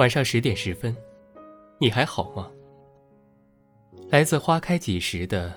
[0.00, 0.96] 晚上十点十分，
[1.76, 2.50] 你还好吗？
[4.08, 5.52] 来自花开几时的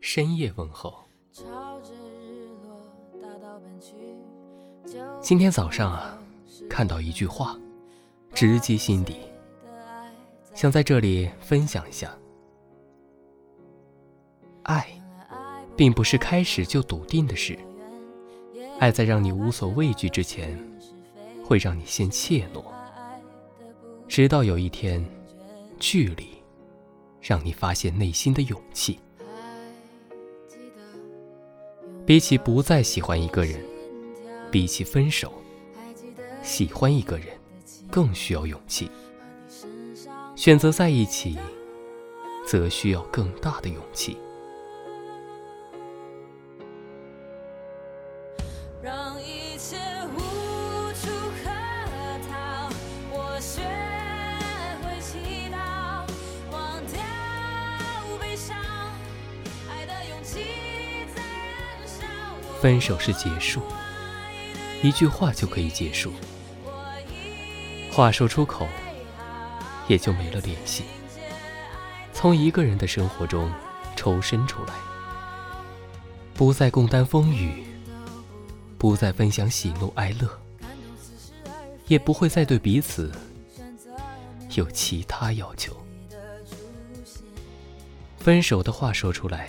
[0.00, 0.94] 深夜问候。
[5.20, 6.18] 今天早上啊，
[6.70, 7.54] 看到一句话，
[8.32, 9.16] 直击心底，
[10.54, 12.16] 想在这里分享一下。
[14.62, 14.88] 爱，
[15.76, 17.58] 并不是开始就笃定的事，
[18.78, 20.58] 爱在让你无所畏惧之前，
[21.44, 22.64] 会让你先怯懦。
[24.12, 25.02] 直到有一天，
[25.80, 26.28] 距离
[27.18, 29.00] 让你发现内心的勇气。
[32.04, 33.58] 比起不再喜欢一个人，
[34.50, 35.32] 比起分手，
[36.42, 37.28] 喜欢一个人
[37.90, 38.90] 更需要勇气。
[40.36, 41.38] 选择在一起，
[42.46, 44.18] 则需要更大的勇气。
[48.82, 49.41] 让一
[62.62, 63.60] 分手是结束，
[64.84, 66.12] 一句话就可以结束，
[67.90, 68.68] 话说出口，
[69.88, 70.84] 也就没了联系。
[72.12, 73.50] 从一个人的生活中
[73.96, 74.74] 抽身出来，
[76.34, 77.64] 不再共担风雨，
[78.78, 80.30] 不再分享喜怒哀乐，
[81.88, 83.10] 也不会再对彼此
[84.54, 85.76] 有其他要求。
[88.20, 89.48] 分手的话说出来，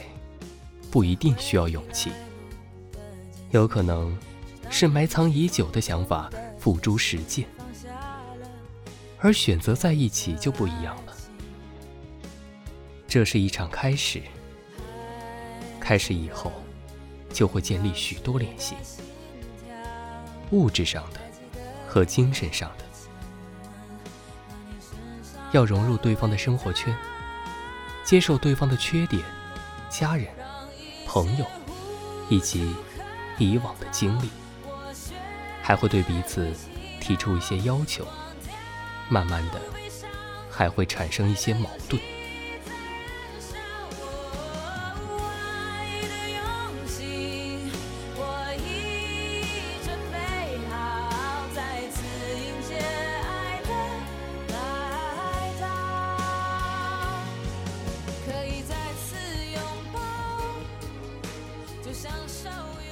[0.89, 2.11] 不一定需要勇气。
[3.53, 4.17] 有可能
[4.71, 7.47] 是埋藏已久的想法付诸实践，
[9.19, 11.13] 而选择在一起就不一样了。
[13.07, 14.23] 这是一场开始，
[15.79, 16.51] 开始以后
[17.31, 18.73] 就会建立许多联系，
[20.49, 21.19] 物质上的
[21.87, 22.85] 和精神上的，
[25.51, 26.91] 要融入对方的生活圈，
[28.03, 29.21] 接受对方的缺点、
[29.91, 30.25] 家人、
[31.05, 31.45] 朋友
[32.31, 32.73] 以及。
[33.37, 34.29] 以往的经历，
[35.61, 36.53] 还会对彼此
[36.99, 38.07] 提出一些要求，
[39.09, 39.61] 慢慢的，
[40.49, 42.01] 还会产生一些矛盾。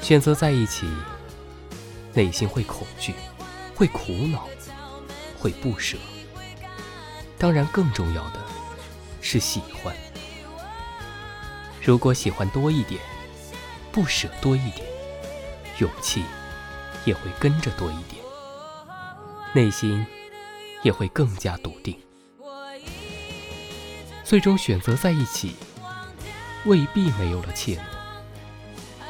[0.01, 0.89] 选择在一起，
[2.13, 3.13] 内心会恐惧，
[3.75, 4.50] 会苦恼，
[5.39, 5.97] 会不舍。
[7.38, 8.40] 当然，更重要的
[9.22, 9.95] 是喜欢。
[11.81, 13.01] 如果喜欢多一点，
[13.91, 14.85] 不舍多一点，
[15.79, 16.23] 勇气
[17.06, 18.22] 也会跟着多一点，
[19.53, 20.06] 内心
[20.84, 21.97] 也会更加笃定。
[24.23, 25.56] 最终选择在一起，
[26.66, 27.81] 未必没有了怯懦。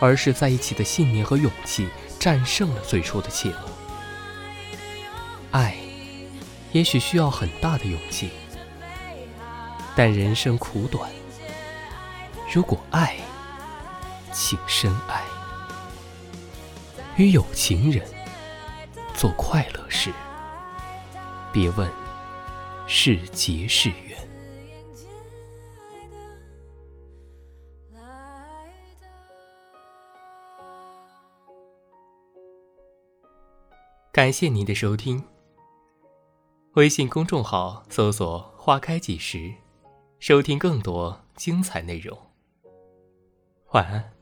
[0.01, 1.87] 而是在一起的信念和勇气
[2.19, 3.55] 战胜了最初的怯懦。
[5.51, 5.77] 爱，
[6.71, 8.31] 也许需要很大的勇气，
[9.95, 11.09] 但人生苦短。
[12.51, 13.15] 如果爱，
[14.33, 15.21] 请深爱，
[17.15, 18.03] 与有情人
[19.13, 20.11] 做快乐事，
[21.53, 21.87] 别问
[22.87, 24.17] 是劫是缘。
[34.21, 35.19] 感谢您的收听。
[36.73, 39.51] 微信公众号搜索“花开几时”，
[40.21, 42.15] 收听更多精彩内容。
[43.71, 44.20] 晚安。